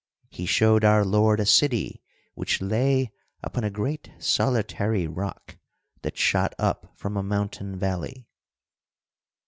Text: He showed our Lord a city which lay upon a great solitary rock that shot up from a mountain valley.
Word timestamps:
He 0.31 0.47
showed 0.47 0.83
our 0.83 1.05
Lord 1.05 1.39
a 1.39 1.45
city 1.45 2.01
which 2.33 2.59
lay 2.59 3.11
upon 3.43 3.63
a 3.63 3.69
great 3.69 4.09
solitary 4.17 5.05
rock 5.05 5.59
that 6.01 6.17
shot 6.17 6.55
up 6.57 6.91
from 6.97 7.17
a 7.17 7.21
mountain 7.21 7.77
valley. 7.77 8.27